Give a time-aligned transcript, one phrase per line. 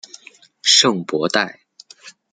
[0.63, 1.59] 圣博代。